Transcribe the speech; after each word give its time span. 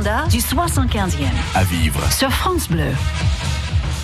Du 0.00 0.38
75e. 0.38 1.28
À 1.54 1.62
vivre. 1.64 2.00
Sur 2.10 2.30
France 2.30 2.68
Bleu. 2.68 2.94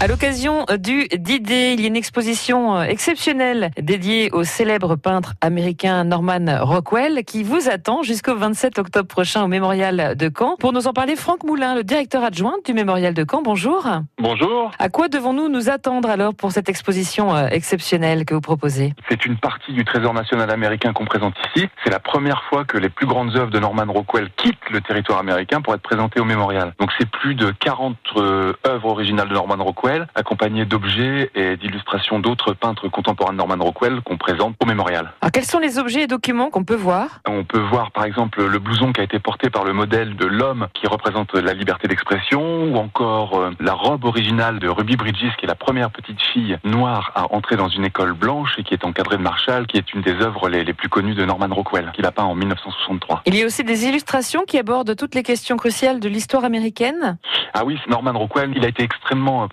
À 0.00 0.06
l'occasion 0.06 0.64
du 0.78 1.08
D-Day, 1.08 1.74
il 1.74 1.80
y 1.80 1.84
a 1.84 1.88
une 1.88 1.96
exposition 1.96 2.76
euh, 2.76 2.82
exceptionnelle 2.82 3.72
dédiée 3.82 4.30
au 4.30 4.44
célèbre 4.44 4.94
peintre 4.94 5.34
américain 5.40 6.04
Norman 6.04 6.60
Rockwell 6.60 7.24
qui 7.24 7.42
vous 7.42 7.68
attend 7.68 8.04
jusqu'au 8.04 8.36
27 8.36 8.78
octobre 8.78 9.08
prochain 9.08 9.42
au 9.42 9.48
Mémorial 9.48 10.14
de 10.16 10.30
Caen. 10.32 10.54
Pour 10.60 10.72
nous 10.72 10.86
en 10.86 10.92
parler, 10.92 11.16
Franck 11.16 11.42
Moulin, 11.42 11.74
le 11.74 11.82
directeur 11.82 12.22
adjoint 12.22 12.54
du 12.64 12.74
Mémorial 12.74 13.12
de 13.12 13.26
Caen. 13.28 13.42
Bonjour. 13.42 13.88
Bonjour. 14.18 14.70
À 14.78 14.88
quoi 14.88 15.08
devons-nous 15.08 15.48
nous 15.48 15.68
attendre 15.68 16.08
alors 16.08 16.32
pour 16.32 16.52
cette 16.52 16.68
exposition 16.68 17.34
euh, 17.34 17.48
exceptionnelle 17.48 18.24
que 18.24 18.34
vous 18.34 18.40
proposez? 18.40 18.94
C'est 19.10 19.26
une 19.26 19.36
partie 19.36 19.72
du 19.72 19.84
Trésor 19.84 20.14
national 20.14 20.48
américain 20.52 20.92
qu'on 20.92 21.06
présente 21.06 21.34
ici. 21.56 21.66
C'est 21.82 21.90
la 21.90 21.98
première 21.98 22.44
fois 22.44 22.64
que 22.64 22.78
les 22.78 22.88
plus 22.88 23.06
grandes 23.06 23.34
œuvres 23.34 23.50
de 23.50 23.58
Norman 23.58 23.92
Rockwell 23.92 24.30
quittent 24.36 24.70
le 24.70 24.80
territoire 24.80 25.18
américain 25.18 25.60
pour 25.60 25.74
être 25.74 25.82
présentées 25.82 26.20
au 26.20 26.24
Mémorial. 26.24 26.72
Donc 26.78 26.90
c'est 27.00 27.10
plus 27.10 27.34
de 27.34 27.50
40 27.50 27.96
euh, 28.14 28.52
œuvres 28.64 28.90
originales 28.90 29.28
de 29.28 29.34
Norman 29.34 29.56
Rockwell 29.58 29.87
accompagné 30.14 30.64
d'objets 30.64 31.30
et 31.34 31.56
d'illustrations 31.56 32.18
d'autres 32.20 32.52
peintres 32.52 32.88
contemporains 32.88 33.32
de 33.32 33.38
Norman 33.38 33.56
Rockwell 33.58 34.00
qu'on 34.02 34.16
présente 34.16 34.54
au 34.62 34.66
mémorial. 34.66 35.12
Alors, 35.20 35.32
quels 35.32 35.44
sont 35.44 35.58
les 35.58 35.78
objets 35.78 36.02
et 36.02 36.06
documents 36.06 36.50
qu'on 36.50 36.64
peut 36.64 36.74
voir? 36.74 37.20
On 37.26 37.44
peut 37.44 37.60
voir 37.60 37.90
par 37.90 38.04
exemple 38.04 38.44
le 38.44 38.58
blouson 38.58 38.92
qui 38.92 39.00
a 39.00 39.04
été 39.04 39.18
porté 39.18 39.50
par 39.50 39.64
le 39.64 39.72
modèle 39.72 40.16
de 40.16 40.26
l'homme 40.26 40.68
qui 40.74 40.86
représente 40.86 41.34
la 41.34 41.54
liberté 41.54 41.88
d'expression 41.88 42.64
ou 42.64 42.76
encore 42.76 43.38
euh, 43.38 43.50
la 43.60 43.72
robe 43.72 44.04
originale 44.04 44.58
de 44.58 44.68
Ruby 44.68 44.96
Bridges 44.96 45.34
qui 45.38 45.44
est 45.44 45.48
la 45.48 45.54
première 45.54 45.90
petite 45.90 46.20
fille 46.20 46.58
noire 46.64 47.12
à 47.14 47.32
entrer 47.32 47.56
dans 47.56 47.68
une 47.68 47.84
école 47.84 48.12
blanche 48.12 48.54
et 48.58 48.64
qui 48.64 48.74
est 48.74 48.84
encadrée 48.84 49.16
de 49.16 49.22
Marshall 49.22 49.66
qui 49.66 49.76
est 49.76 49.92
une 49.94 50.02
des 50.02 50.14
œuvres 50.20 50.48
les, 50.48 50.64
les 50.64 50.74
plus 50.74 50.88
connues 50.88 51.14
de 51.14 51.24
Norman 51.24 51.48
Rockwell 51.50 51.92
qu'il 51.94 52.06
a 52.06 52.12
peint 52.12 52.24
en 52.24 52.34
1963. 52.34 53.22
Il 53.26 53.34
y 53.34 53.42
a 53.42 53.46
aussi 53.46 53.64
des 53.64 53.86
illustrations 53.86 54.42
qui 54.46 54.58
abordent 54.58 54.96
toutes 54.96 55.14
les 55.14 55.22
questions 55.22 55.56
cruciales 55.56 56.00
de 56.00 56.08
l'histoire 56.08 56.44
américaine? 56.44 57.18
Ah 57.54 57.64
oui, 57.64 57.78
Norman 57.88 58.18
Rockwell, 58.18 58.52
il 58.56 58.64
a 58.64 58.68
été 58.68 58.82
extrêmement 58.82 59.44
euh, 59.44 59.46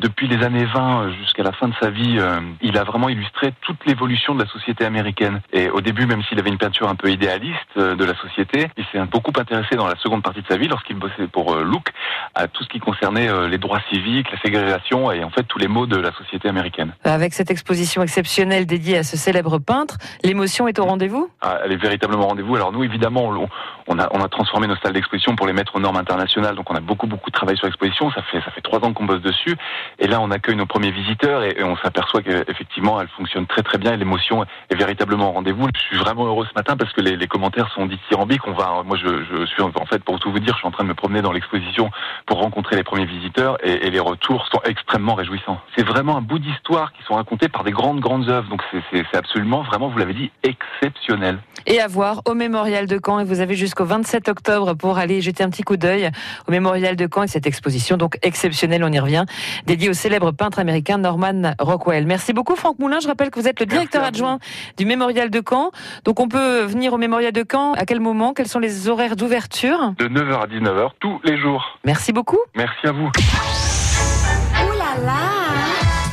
Depuis 0.00 0.28
les 0.28 0.44
années 0.44 0.64
20 0.64 1.02
euh, 1.02 1.12
jusqu'à 1.20 1.42
la 1.42 1.52
fin 1.52 1.68
de 1.68 1.74
sa 1.80 1.90
vie, 1.90 2.16
euh, 2.18 2.40
il 2.62 2.76
a 2.78 2.84
vraiment 2.84 3.08
illustré 3.08 3.52
toute 3.62 3.84
l'évolution 3.86 4.34
de 4.34 4.42
la 4.42 4.48
société 4.50 4.84
américaine. 4.84 5.40
Et 5.52 5.70
au 5.70 5.80
début, 5.80 6.06
même 6.06 6.22
s'il 6.24 6.38
avait 6.38 6.50
une 6.50 6.58
peinture 6.58 6.88
un 6.88 6.94
peu 6.94 7.10
idéaliste 7.10 7.76
de 7.76 8.04
la 8.04 8.14
société, 8.16 8.68
il 8.76 8.84
s'est 8.90 8.98
beaucoup 9.06 9.32
intéressé 9.38 9.76
dans 9.76 9.86
la 9.86 9.96
seconde 9.96 10.22
partie 10.22 10.42
de 10.42 10.46
sa 10.48 10.56
vie, 10.56 10.68
lorsqu'il 10.68 10.96
bossait 10.96 11.26
pour 11.30 11.54
Look, 11.56 11.90
à 12.34 12.48
tout 12.48 12.64
ce 12.64 12.68
qui 12.68 12.80
concernait 12.80 13.28
les 13.48 13.58
droits 13.58 13.80
civiques, 13.90 14.30
la 14.32 14.40
ségrégation 14.40 15.12
et 15.12 15.22
en 15.24 15.30
fait 15.30 15.44
tous 15.44 15.58
les 15.58 15.68
maux 15.68 15.86
de 15.86 15.96
la 15.96 16.12
société 16.12 16.48
américaine. 16.48 16.92
Avec 17.04 17.32
cette 17.34 17.50
exposition 17.50 18.02
exceptionnelle 18.02 18.66
dédiée 18.66 18.98
à 18.98 19.02
ce 19.02 19.16
célèbre 19.16 19.58
peintre, 19.58 19.96
l'émotion 20.24 20.68
est 20.68 20.78
au 20.78 20.84
rendez-vous? 20.84 21.30
Ah, 21.40 21.58
Elle 21.64 21.72
est 21.72 21.82
véritablement 21.82 22.24
au 22.24 22.28
rendez-vous. 22.28 22.56
Alors 22.56 22.72
nous, 22.72 22.84
évidemment, 22.84 23.28
on, 23.28 23.48
on, 23.86 23.98
a, 23.98 24.08
on 24.12 24.20
a 24.20 24.28
transformé 24.28 24.66
nos 24.66 24.76
salles 24.76 24.92
d'exposition 24.92 25.36
pour 25.36 25.46
les 25.46 25.52
mettre 25.52 25.76
aux 25.76 25.80
normes 25.80 25.96
internationales, 25.96 26.54
donc 26.54 26.70
on 26.70 26.74
a 26.74 26.80
beaucoup, 26.80 27.06
beaucoup 27.06 27.30
travail 27.30 27.56
sur 27.56 27.66
l'exposition. 27.66 28.10
Ça 28.12 28.22
fait 28.22 28.40
ça 28.40 28.50
fait 28.50 28.60
trois 28.60 28.84
ans 28.84 28.92
qu'on 28.92 29.04
bosse 29.04 29.22
dessus. 29.22 29.56
Et 29.98 30.06
là, 30.06 30.20
on 30.20 30.30
accueille 30.30 30.56
nos 30.56 30.66
premiers 30.66 30.90
visiteurs 30.90 31.42
et, 31.42 31.62
on 31.62 31.76
s'aperçoit 31.76 32.22
qu'effectivement, 32.22 33.00
elle 33.00 33.08
fonctionne 33.08 33.46
très 33.46 33.62
très 33.62 33.78
bien 33.78 33.92
et 33.92 33.96
l'émotion 33.96 34.44
est 34.70 34.74
véritablement 34.74 35.30
au 35.30 35.32
rendez-vous. 35.32 35.68
Je 35.74 35.80
suis 35.80 35.96
vraiment 35.96 36.26
heureux 36.26 36.46
ce 36.48 36.54
matin 36.54 36.76
parce 36.76 36.92
que 36.92 37.00
les, 37.00 37.26
commentaires 37.26 37.70
sont 37.74 37.86
dithyrambiques. 37.86 38.46
On 38.46 38.52
va, 38.52 38.82
moi, 38.84 38.96
je, 38.96 39.44
suis 39.46 39.62
en 39.62 39.72
fait 39.86 40.02
pour 40.02 40.18
tout 40.18 40.30
vous 40.30 40.38
dire, 40.38 40.54
je 40.54 40.58
suis 40.58 40.68
en 40.68 40.70
train 40.70 40.84
de 40.84 40.88
me 40.88 40.94
promener 40.94 41.20
dans 41.20 41.32
l'exposition 41.32 41.90
pour 42.26 42.38
rencontrer 42.38 42.76
les 42.76 42.84
premiers 42.84 43.04
visiteurs 43.04 43.58
et, 43.62 43.86
et 43.86 43.90
les 43.90 44.00
retours 44.00 44.46
sont 44.50 44.60
extrêmement 44.64 45.14
réjouissants. 45.14 45.60
C'est 45.76 45.86
vraiment 45.86 46.16
un 46.16 46.22
bout 46.22 46.38
d'histoire 46.38 46.92
qui 46.92 47.02
sont 47.04 47.14
racontés 47.14 47.48
par 47.48 47.64
des 47.64 47.72
grandes 47.72 48.00
grandes 48.00 48.28
œuvres. 48.28 48.48
Donc 48.48 48.62
c'est 48.90 49.16
absolument, 49.16 49.62
vraiment, 49.62 49.88
vous 49.88 49.98
l'avez 49.98 50.14
dit, 50.14 50.30
exceptionnel. 50.42 51.38
Et 51.66 51.80
à 51.80 51.86
voir 51.86 52.22
au 52.24 52.34
Mémorial 52.34 52.86
de 52.86 52.98
Caen. 53.04 53.20
Et 53.20 53.24
vous 53.24 53.40
avez 53.40 53.54
jusqu'au 53.54 53.84
27 53.84 54.28
octobre 54.28 54.74
pour 54.74 54.98
aller 54.98 55.20
jeter 55.20 55.44
un 55.44 55.50
petit 55.50 55.62
coup 55.62 55.76
d'œil 55.76 56.10
au 56.46 56.50
Mémorial 56.50 56.96
de 56.96 57.08
Caen 57.12 57.24
et 57.24 57.28
cette 57.28 57.46
exposition 57.46 57.96
donc 57.96 58.18
exceptionnelle, 58.22 58.84
on 58.84 58.92
y 58.92 58.98
revient, 58.98 59.24
dédiée 59.66 59.90
au 59.90 59.94
célèbre 59.94 60.32
peintre 60.32 60.58
américain 60.58 60.98
Norman 60.98 61.54
Rockwell. 61.58 62.06
Merci 62.06 62.32
beaucoup 62.32 62.56
Franck 62.56 62.78
Moulin. 62.78 63.00
Je 63.00 63.08
rappelle 63.08 63.30
que 63.30 63.40
vous 63.40 63.48
êtes 63.48 63.60
le 63.60 63.66
directeur 63.66 64.02
adjoint 64.04 64.38
du 64.76 64.84
Mémorial 64.84 65.30
de 65.30 65.42
Caen. 65.46 65.70
Donc 66.04 66.20
on 66.20 66.28
peut 66.28 66.62
venir 66.62 66.92
au 66.92 66.98
Mémorial 66.98 67.32
de 67.32 67.44
Caen 67.50 67.72
à 67.74 67.84
quel 67.84 68.00
moment? 68.00 68.34
Quels 68.34 68.48
sont 68.48 68.58
les 68.58 68.88
horaires 68.88 69.16
d'ouverture? 69.16 69.94
De 69.98 70.08
9h 70.08 70.42
à 70.42 70.46
19h 70.46 70.90
tous 71.00 71.20
les 71.24 71.38
jours. 71.38 71.78
Merci 71.84 72.12
beaucoup. 72.12 72.38
Merci 72.54 72.86
à 72.86 72.92
vous. 72.92 73.06
Ouh 73.06 74.78
là 74.78 75.04
là 75.04 75.37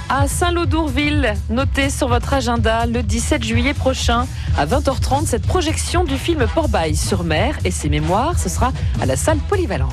à 0.10 0.28
Saint-Lô-d'Ourville. 0.28 1.34
Notez 1.50 1.90
sur 1.90 2.08
votre 2.08 2.34
agenda 2.34 2.86
le 2.86 3.02
17 3.04 3.44
juillet 3.44 3.74
prochain 3.74 4.28
à 4.58 4.66
20h30 4.66 5.26
cette 5.26 5.46
projection 5.46 6.04
du 6.04 6.18
film 6.18 6.46
Port-Bail 6.54 6.96
sur 6.96 7.24
mer 7.24 7.58
et 7.66 7.72
ses 7.72 7.90
mémoires. 7.90 8.38
Ce 8.38 8.50
sera 8.50 8.72
à 9.02 9.06
la 9.06 9.16
salle 9.16 9.38
polyvalente. 9.50 9.92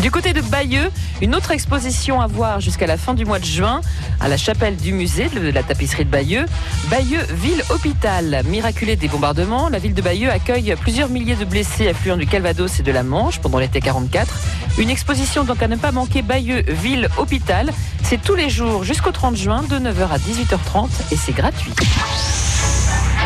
Du 0.00 0.10
côté 0.10 0.32
de 0.32 0.40
Bayeux, 0.42 0.90
une 1.22 1.34
autre 1.34 1.50
exposition 1.50 2.20
à 2.20 2.26
voir 2.26 2.60
jusqu'à 2.60 2.86
la 2.86 2.96
fin 2.96 3.14
du 3.14 3.24
mois 3.24 3.38
de 3.38 3.44
juin 3.44 3.80
à 4.20 4.28
la 4.28 4.36
chapelle 4.36 4.76
du 4.76 4.92
musée 4.92 5.28
de 5.28 5.50
la 5.50 5.62
tapisserie 5.62 6.04
de 6.04 6.10
Bayeux. 6.10 6.46
Bayeux, 6.88 7.22
ville 7.30 7.62
hôpital. 7.70 8.42
Miraculé 8.46 8.96
des 8.96 9.08
bombardements, 9.08 9.68
la 9.68 9.78
ville 9.78 9.94
de 9.94 10.02
Bayeux 10.02 10.30
accueille 10.30 10.74
plusieurs 10.80 11.08
milliers 11.08 11.36
de 11.36 11.44
blessés 11.44 11.88
affluents 11.88 12.16
du 12.16 12.26
Calvados 12.26 12.80
et 12.80 12.82
de 12.82 12.92
la 12.92 13.02
Manche 13.02 13.40
pendant 13.40 13.58
l'été 13.58 13.80
44. 13.80 14.32
Une 14.78 14.90
exposition 14.90 15.44
donc 15.44 15.62
à 15.62 15.68
ne 15.68 15.76
pas 15.76 15.92
manquer 15.92 16.22
Bayeux, 16.22 16.62
ville 16.68 17.08
hôpital. 17.16 17.72
C'est 18.02 18.22
tous 18.22 18.36
les 18.36 18.50
jours 18.50 18.84
jusqu'au 18.84 19.10
30 19.10 19.36
juin 19.46 19.62
de 19.62 19.76
9h 19.76 20.08
à 20.10 20.18
18h30 20.18 20.88
et 21.12 21.16
c'est 21.16 21.30
gratuit. 21.30 21.70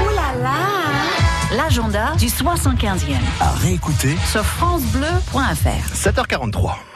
Ouh 0.03 0.09
là 0.15 0.43
là 0.43 1.57
L'agenda 1.57 2.13
du 2.19 2.27
75e. 2.27 3.17
À 3.41 3.53
réécouter 3.53 4.19
sur 4.31 4.45
francebleu.fr. 4.45 5.95
7h43. 5.95 6.73